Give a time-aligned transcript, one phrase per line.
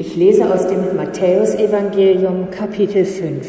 [0.00, 3.48] Ich lese aus dem Matthäusevangelium Kapitel 5.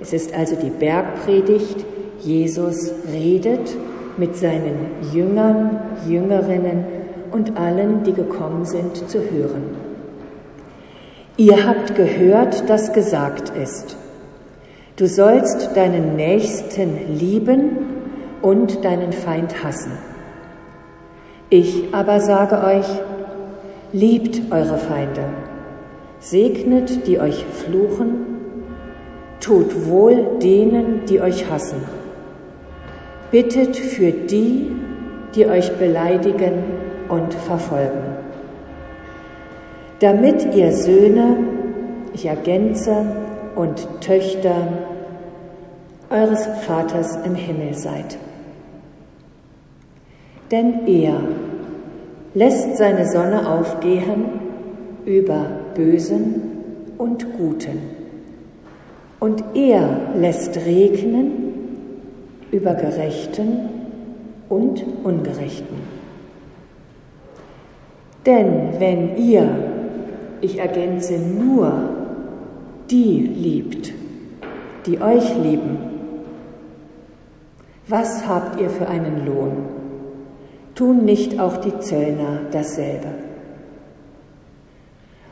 [0.00, 1.84] Es ist also die Bergpredigt.
[2.18, 3.76] Jesus redet
[4.16, 5.78] mit seinen Jüngern,
[6.08, 6.84] Jüngerinnen
[7.30, 9.76] und allen, die gekommen sind, zu hören.
[11.36, 13.96] Ihr habt gehört, dass gesagt ist,
[14.96, 17.70] du sollst deinen Nächsten lieben
[18.42, 19.92] und deinen Feind hassen.
[21.50, 22.86] Ich aber sage euch,
[23.92, 25.22] liebt eure Feinde
[26.20, 28.26] Segnet, die euch fluchen,
[29.40, 31.82] tut wohl denen, die euch hassen.
[33.30, 34.72] Bittet für die,
[35.34, 36.64] die euch beleidigen
[37.08, 38.16] und verfolgen.
[40.00, 41.36] Damit ihr Söhne,
[42.12, 43.04] ich ergänze,
[43.54, 44.68] und Töchter
[46.10, 48.16] eures Vaters im Himmel seid.
[50.50, 51.20] Denn er
[52.34, 54.26] lässt seine Sonne aufgehen
[55.04, 55.46] über
[55.78, 56.42] Bösen
[56.98, 57.78] und Guten.
[59.20, 61.30] Und er lässt regnen
[62.50, 63.60] über Gerechten
[64.48, 65.76] und Ungerechten.
[68.26, 69.48] Denn wenn ihr,
[70.40, 71.72] ich ergänze nur,
[72.90, 73.92] die liebt,
[74.84, 75.78] die euch lieben,
[77.86, 79.52] was habt ihr für einen Lohn?
[80.74, 83.27] Tun nicht auch die Zöllner dasselbe?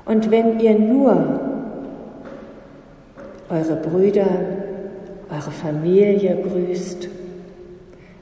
[0.06, 1.40] Und wenn ihr nur
[3.50, 4.26] eure Brüder,
[5.28, 7.08] eure Familie grüßt,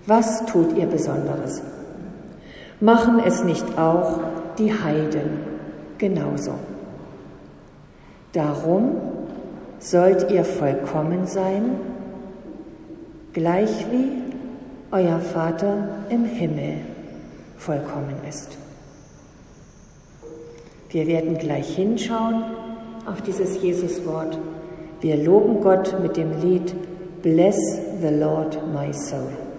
[0.07, 1.63] was tut ihr Besonderes?
[2.81, 4.21] Machen es nicht auch
[4.59, 5.39] die Heiden
[5.99, 6.55] genauso?
[8.33, 8.97] Darum
[9.79, 11.77] sollt ihr vollkommen sein,
[13.33, 14.11] gleich wie
[14.91, 16.79] euer Vater im Himmel
[17.57, 18.57] vollkommen ist.
[20.91, 22.45] Wir werden gleich hinschauen
[23.07, 24.39] auf dieses Jesuswort.
[25.01, 26.75] Wir loben Gott mit dem Lied
[27.23, 27.57] Bless
[28.01, 29.54] the Lord my soul.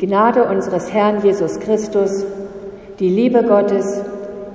[0.00, 2.24] Die Gnade unseres Herrn Jesus Christus,
[3.00, 4.00] die Liebe Gottes,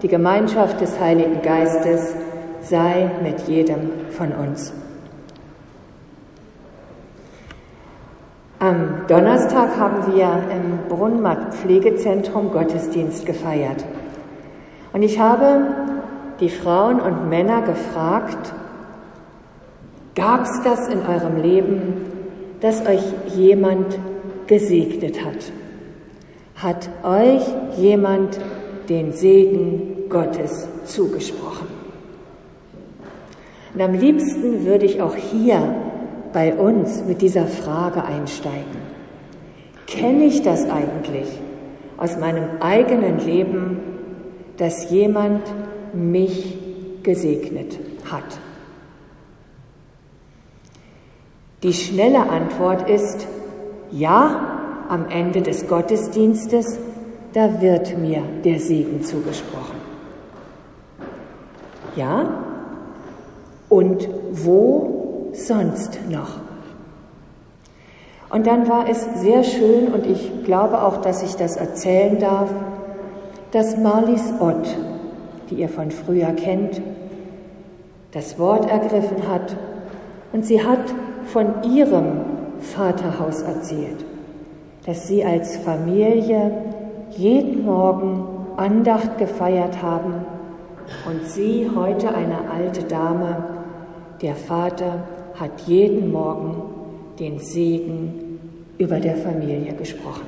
[0.01, 2.15] die Gemeinschaft des Heiligen Geistes
[2.61, 4.71] sei mit jedem von uns.
[8.59, 13.83] Am Donnerstag haben wir im Brunnmarkt Pflegezentrum Gottesdienst gefeiert.
[14.93, 15.67] Und ich habe
[16.39, 18.53] die Frauen und Männer gefragt,
[20.15, 22.05] gab es das in eurem Leben,
[22.61, 23.03] dass euch
[23.35, 23.99] jemand
[24.47, 25.51] gesegnet hat.
[26.55, 27.43] Hat euch
[27.77, 28.39] jemand
[28.89, 31.67] den Segen Gottes zugesprochen?
[33.73, 35.75] Und am liebsten würde ich auch hier
[36.31, 38.83] bei uns mit dieser Frage einsteigen.
[39.87, 41.27] Kenne ich das eigentlich
[41.97, 43.79] aus meinem eigenen Leben,
[44.57, 45.41] dass jemand
[45.93, 46.57] mich
[47.03, 47.79] gesegnet
[48.09, 48.39] hat?
[51.63, 53.25] Die schnelle Antwort ist,
[53.93, 56.77] ja, am Ende des Gottesdienstes,
[57.33, 59.77] da wird mir der Segen zugesprochen.
[61.95, 62.25] Ja?
[63.69, 66.41] Und wo sonst noch?
[68.29, 72.49] Und dann war es sehr schön, und ich glaube auch, dass ich das erzählen darf,
[73.51, 74.75] dass Marlies Ott,
[75.49, 76.81] die ihr von früher kennt,
[78.11, 79.55] das Wort ergriffen hat
[80.33, 80.79] und sie hat
[81.25, 82.32] von ihrem
[82.63, 84.03] Vaterhaus erzählt,
[84.85, 86.51] dass sie als Familie
[87.11, 88.25] jeden Morgen
[88.57, 90.25] Andacht gefeiert haben
[91.07, 93.43] und sie, heute eine alte Dame,
[94.21, 95.03] der Vater
[95.39, 96.61] hat jeden Morgen
[97.19, 98.39] den Segen
[98.77, 100.25] über der Familie gesprochen.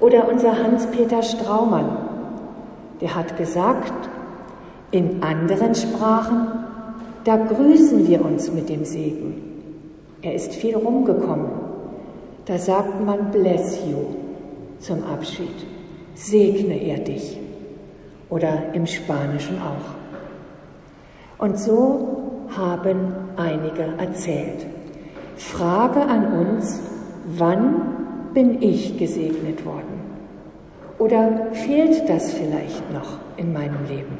[0.00, 1.96] Oder unser Hans-Peter Straumann,
[3.00, 4.08] der hat gesagt,
[4.90, 6.48] in anderen Sprachen,
[7.24, 9.51] da grüßen wir uns mit dem Segen.
[10.22, 11.50] Er ist viel rumgekommen.
[12.46, 14.14] Da sagt man bless you
[14.78, 15.66] zum Abschied.
[16.14, 17.38] Segne er dich.
[18.30, 21.44] Oder im Spanischen auch.
[21.44, 24.66] Und so haben einige erzählt.
[25.36, 26.80] Frage an uns,
[27.36, 30.00] wann bin ich gesegnet worden?
[30.98, 34.18] Oder fehlt das vielleicht noch in meinem Leben?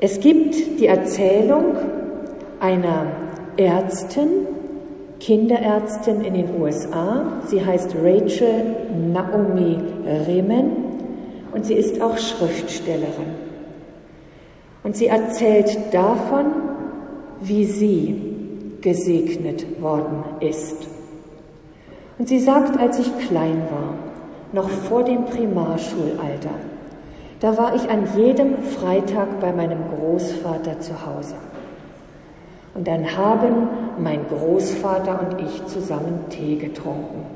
[0.00, 1.74] Es gibt die Erzählung
[2.60, 3.06] einer
[3.58, 4.46] Ärztin,
[5.18, 7.40] Kinderärztin in den USA.
[7.46, 8.76] Sie heißt Rachel
[9.12, 9.78] Naomi
[10.26, 10.70] Remen
[11.52, 13.34] und sie ist auch Schriftstellerin.
[14.84, 16.46] Und sie erzählt davon,
[17.40, 18.22] wie sie
[18.80, 20.86] gesegnet worden ist.
[22.16, 23.94] Und sie sagt, als ich klein war,
[24.52, 26.54] noch vor dem Primarschulalter,
[27.40, 31.34] da war ich an jedem Freitag bei meinem Großvater zu Hause.
[32.78, 33.66] Und dann haben
[33.98, 37.26] mein Großvater und ich zusammen Tee getrunken.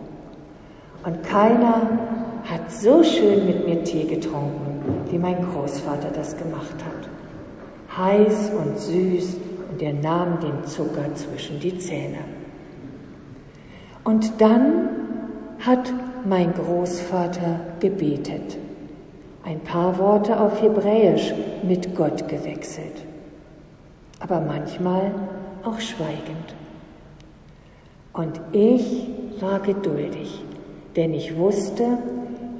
[1.04, 1.98] Und keiner
[2.44, 7.98] hat so schön mit mir Tee getrunken, wie mein Großvater das gemacht hat.
[7.98, 9.36] Heiß und süß
[9.72, 12.18] und er nahm den Zucker zwischen die Zähne.
[14.04, 14.90] Und dann
[15.58, 15.92] hat
[16.24, 18.58] mein Großvater gebetet
[19.44, 23.04] ein paar Worte auf Hebräisch mit Gott gewechselt,
[24.22, 25.10] aber manchmal
[25.64, 26.54] auch schweigend.
[28.12, 29.08] Und ich
[29.40, 30.42] war geduldig,
[30.96, 31.98] denn ich wusste,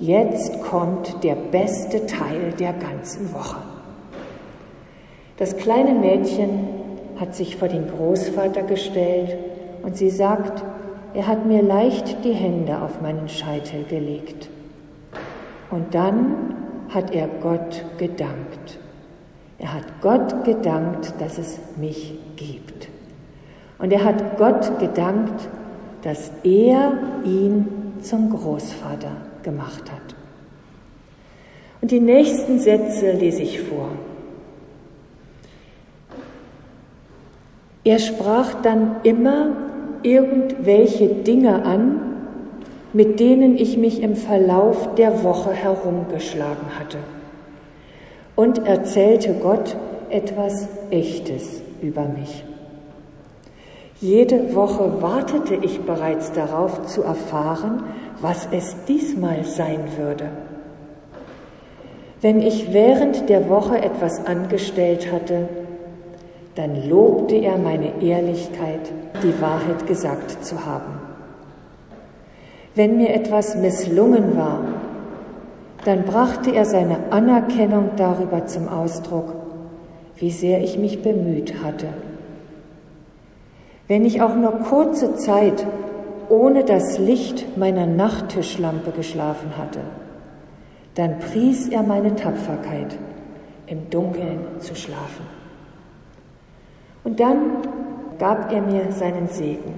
[0.00, 3.58] jetzt kommt der beste Teil der ganzen Woche.
[5.36, 6.68] Das kleine Mädchen
[7.18, 9.36] hat sich vor den Großvater gestellt
[9.82, 10.64] und sie sagt,
[11.14, 14.48] er hat mir leicht die Hände auf meinen Scheitel gelegt.
[15.70, 16.56] Und dann
[16.88, 18.78] hat er Gott gedankt.
[19.62, 22.88] Er hat Gott gedankt, dass es mich gibt.
[23.78, 25.48] Und er hat Gott gedankt,
[26.02, 27.68] dass er ihn
[28.02, 29.12] zum Großvater
[29.44, 30.16] gemacht hat.
[31.80, 33.90] Und die nächsten Sätze lese ich vor.
[37.84, 39.52] Er sprach dann immer
[40.02, 42.00] irgendwelche Dinge an,
[42.92, 46.98] mit denen ich mich im Verlauf der Woche herumgeschlagen hatte
[48.36, 49.76] und erzählte Gott
[50.10, 52.44] etwas Echtes über mich.
[54.00, 57.84] Jede Woche wartete ich bereits darauf zu erfahren,
[58.20, 60.28] was es diesmal sein würde.
[62.20, 65.48] Wenn ich während der Woche etwas angestellt hatte,
[66.54, 68.92] dann lobte er meine Ehrlichkeit,
[69.22, 71.00] die Wahrheit gesagt zu haben.
[72.74, 74.60] Wenn mir etwas misslungen war,
[75.84, 79.34] dann brachte er seine Anerkennung darüber zum Ausdruck,
[80.16, 81.88] wie sehr ich mich bemüht hatte.
[83.88, 85.66] Wenn ich auch nur kurze Zeit
[86.28, 89.80] ohne das Licht meiner Nachttischlampe geschlafen hatte,
[90.94, 92.96] dann pries er meine Tapferkeit,
[93.66, 95.26] im Dunkeln zu schlafen.
[97.04, 97.38] Und dann
[98.18, 99.74] gab er mir seinen Segen.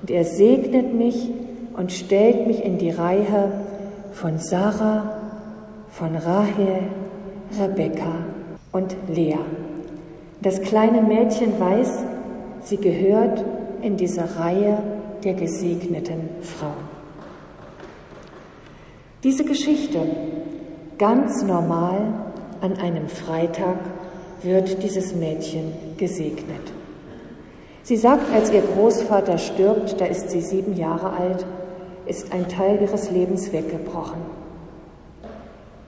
[0.00, 1.30] Und er segnet mich
[1.76, 3.52] und stellt mich in die Reihe
[4.12, 5.19] von Sarah,
[5.90, 6.84] von Rahel,
[7.58, 8.24] Rebekka
[8.72, 9.38] und Lea.
[10.42, 11.98] Das kleine Mädchen weiß,
[12.62, 13.44] sie gehört
[13.82, 14.78] in diese Reihe
[15.24, 16.88] der gesegneten Frauen.
[19.22, 20.00] Diese Geschichte,
[20.98, 22.14] ganz normal
[22.62, 23.76] an einem Freitag,
[24.42, 26.72] wird dieses Mädchen gesegnet.
[27.82, 31.44] Sie sagt, als ihr Großvater stirbt, da ist sie sieben Jahre alt,
[32.06, 34.20] ist ein Teil ihres Lebens weggebrochen,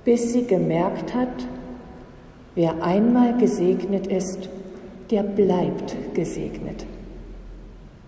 [0.04, 1.46] bis sie gemerkt hat,
[2.54, 4.48] wer einmal gesegnet ist,
[5.10, 6.86] der bleibt gesegnet.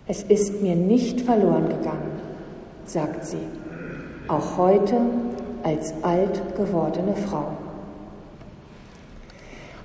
[0.06, 2.20] Es ist mir nicht verloren gegangen,
[2.84, 3.46] sagt sie,
[4.28, 5.00] auch heute
[5.62, 7.52] als alt gewordene Frau.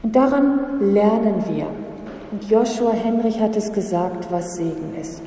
[0.04, 1.68] Und daran lernen wir,
[2.32, 5.22] und Joshua Henrich hat es gesagt, was Segen ist.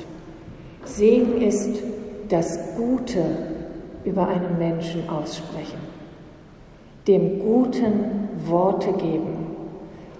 [0.85, 1.79] Segen ist
[2.29, 3.23] das Gute
[4.05, 5.79] über einen Menschen aussprechen,
[7.07, 9.47] dem Guten Worte geben,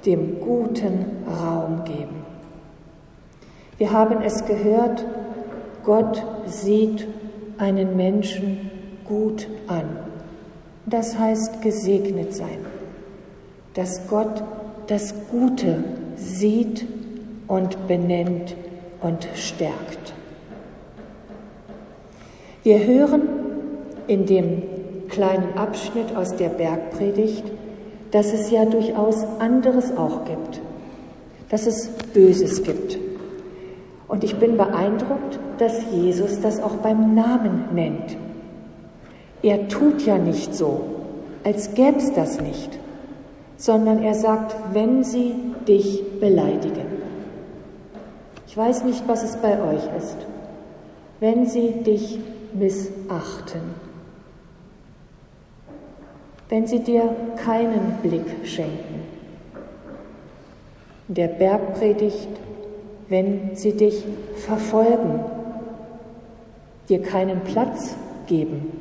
[0.06, 2.24] dem Guten Raum geben.
[3.78, 5.06] Wir haben es gehört,
[5.84, 7.08] Gott sieht
[7.58, 8.70] einen Menschen
[9.06, 9.98] gut an.
[10.86, 12.60] Das heißt gesegnet sein,
[13.74, 14.44] dass Gott
[14.88, 15.84] das Gute
[16.18, 16.86] sieht
[17.48, 18.56] und benennt
[19.02, 20.14] und stärkt.
[22.64, 23.22] Wir hören
[24.08, 24.73] in dem
[25.14, 27.44] kleinen Abschnitt aus der Bergpredigt,
[28.12, 30.60] dass es ja durchaus anderes auch gibt,
[31.50, 32.98] dass es Böses gibt.
[34.08, 38.18] Und ich bin beeindruckt, dass Jesus das auch beim Namen nennt.
[39.42, 40.82] Er tut ja nicht so,
[41.44, 42.80] als gäbe es das nicht,
[43.58, 45.36] sondern er sagt, wenn sie
[45.68, 46.86] dich beleidigen.
[48.48, 50.18] Ich weiß nicht, was es bei euch ist.
[51.20, 52.20] Wenn sie dich
[52.54, 53.62] missachten,
[56.54, 59.02] wenn sie dir keinen Blick schenken.
[61.08, 62.28] In der Bergpredigt,
[63.10, 64.04] wenn sie dich
[64.36, 65.22] verfolgen,
[66.90, 67.96] dir keinen Platz
[68.28, 68.72] geben.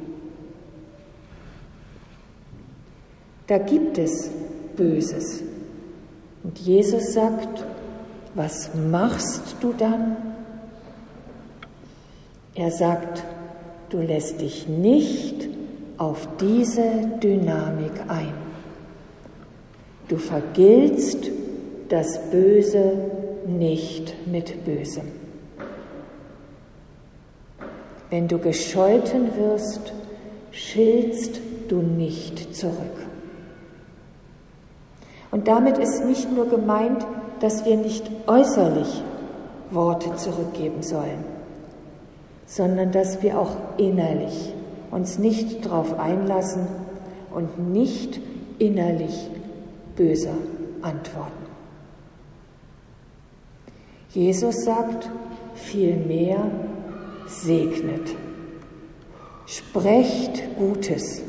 [3.47, 4.31] Da gibt es
[4.76, 5.43] Böses.
[6.43, 7.64] Und Jesus sagt,
[8.35, 10.19] was machst du dann?
[12.55, 13.25] Er sagt,
[13.88, 15.42] du lässt dich nicht
[16.02, 16.82] auf diese
[17.23, 18.35] Dynamik ein.
[20.09, 21.30] Du vergiltst
[21.88, 22.94] das Böse
[23.47, 25.06] nicht mit Bösem.
[28.11, 29.92] Wenn du gescholten wirst,
[30.50, 33.06] schiltst du nicht zurück.
[35.30, 37.06] Und damit ist nicht nur gemeint,
[37.38, 39.04] dass wir nicht äußerlich
[39.71, 41.25] Worte zurückgeben sollen,
[42.47, 44.52] sondern dass wir auch innerlich
[44.93, 46.69] uns nicht darauf einlassen
[47.35, 48.21] und nicht
[48.59, 49.29] innerlich
[49.97, 50.35] böse
[50.83, 51.33] antworten.
[54.11, 55.11] Jesus sagt
[55.55, 56.51] vielmehr,
[57.27, 58.15] segnet,
[59.47, 61.23] sprecht Gutes,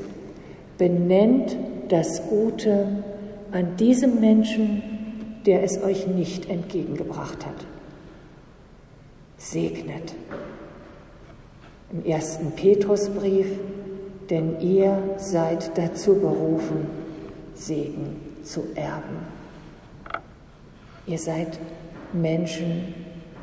[0.77, 1.55] benennt
[1.88, 3.03] das Gute
[3.53, 4.84] an diesem Menschen,
[5.46, 7.65] der es euch nicht entgegengebracht hat.
[9.38, 10.13] Segnet.
[11.93, 13.47] Im ersten Petrusbrief,
[14.29, 16.88] denn ihr seid dazu berufen,
[17.53, 19.17] Segen zu erben.
[21.05, 21.59] Ihr seid
[22.13, 22.95] Menschen,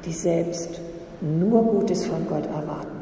[0.04, 0.80] die selbst
[1.21, 3.00] nur Gutes von Gott erwarten.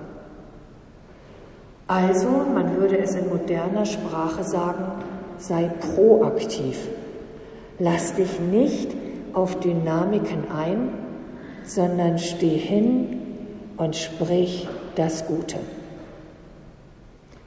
[1.86, 4.84] Also, man würde es in moderner Sprache sagen,
[5.38, 6.88] sei proaktiv.
[7.78, 8.90] Lass dich nicht
[9.32, 10.90] auf Dynamiken ein,
[11.64, 13.20] sondern steh hin
[13.78, 15.58] und sprich das Gute.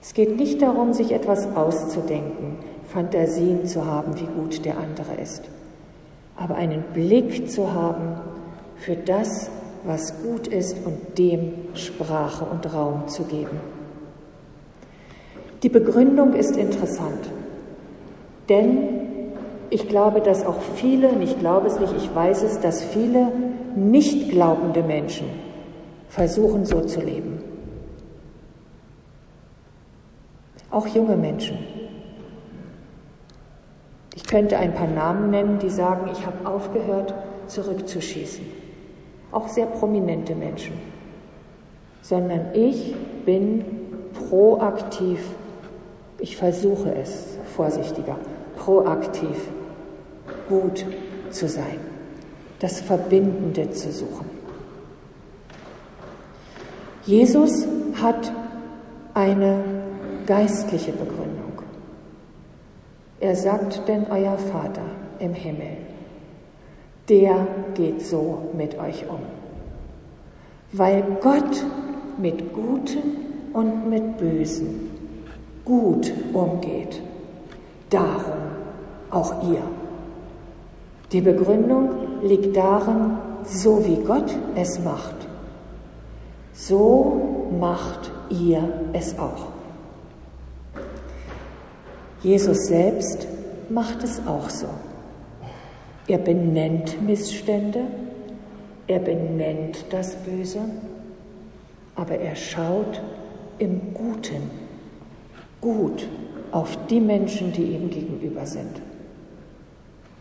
[0.02, 5.44] Es geht nicht darum, sich etwas auszudenken, Fantasien zu haben, wie gut der andere ist,
[6.38, 8.16] aber einen Blick zu haben
[8.78, 9.50] für das,
[9.84, 13.60] was gut ist und dem Sprache und Raum zu geben.
[15.62, 17.30] Die Begründung ist interessant,
[18.50, 18.90] denn
[19.70, 23.28] ich glaube, dass auch viele, ich glaube es nicht, ich weiß es, dass viele
[23.76, 25.51] nicht glaubende Menschen
[26.12, 27.40] versuchen so zu leben.
[30.70, 31.58] Auch junge Menschen.
[34.16, 37.14] Ich könnte ein paar Namen nennen, die sagen, ich habe aufgehört,
[37.48, 38.62] zurückzuschießen
[39.32, 40.74] auch sehr prominente Menschen,
[42.02, 43.64] sondern ich bin
[44.30, 45.20] proaktiv,
[46.20, 48.18] ich versuche es vorsichtiger,
[48.58, 49.50] proaktiv
[50.50, 50.86] gut
[51.30, 51.80] zu sein,
[52.60, 54.41] das Verbindende zu suchen.
[57.06, 57.68] Jesus
[58.02, 58.32] hat
[59.14, 59.64] eine
[60.26, 61.62] geistliche Begründung.
[63.20, 64.86] Er sagt, denn euer Vater
[65.20, 65.78] im Himmel
[67.12, 69.20] der geht so mit euch um.
[70.72, 71.64] Weil Gott
[72.18, 74.90] mit Guten und mit Bösen
[75.66, 77.02] gut umgeht.
[77.90, 78.42] Darum
[79.10, 79.62] auch ihr.
[81.12, 81.90] Die Begründung
[82.24, 85.16] liegt darin, so wie Gott es macht,
[86.54, 89.48] so macht ihr es auch.
[92.24, 93.28] Jesus selbst
[93.70, 94.68] macht es auch so.
[96.08, 97.86] Er benennt Missstände,
[98.88, 100.60] er benennt das Böse,
[101.96, 103.02] aber er schaut
[103.60, 104.50] im Guten
[105.62, 106.08] gut
[106.52, 108.82] auf die Menschen, die ihm gegenüber sind.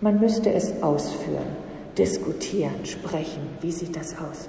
[0.01, 1.57] Man müsste es ausführen,
[1.99, 3.43] diskutieren, sprechen.
[3.61, 4.49] Wie sieht das aus?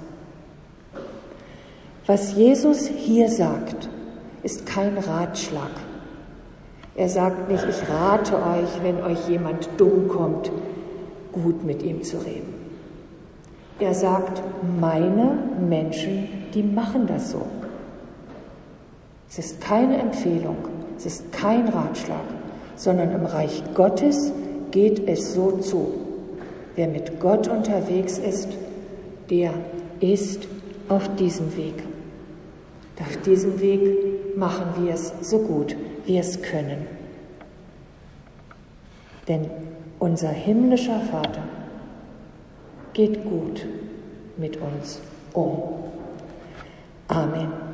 [2.12, 3.88] Was Jesus hier sagt,
[4.42, 5.70] ist kein Ratschlag.
[6.94, 10.52] Er sagt nicht, ich rate euch, wenn euch jemand dumm kommt,
[11.32, 12.52] gut mit ihm zu reden.
[13.80, 14.42] Er sagt,
[14.78, 17.46] meine Menschen, die machen das so.
[19.30, 20.58] Es ist keine Empfehlung,
[20.98, 22.26] es ist kein Ratschlag,
[22.76, 24.34] sondern im Reich Gottes
[24.70, 25.94] geht es so zu.
[26.76, 28.48] Wer mit Gott unterwegs ist,
[29.30, 29.54] der
[30.00, 30.46] ist
[30.90, 31.84] auf diesem Weg.
[33.00, 36.86] Auf diesem Weg machen wir es so gut wir es können.
[39.28, 39.48] Denn
[39.98, 41.44] unser himmlischer Vater
[42.92, 43.64] geht gut
[44.36, 45.00] mit uns
[45.32, 45.62] um.
[47.08, 47.71] Amen.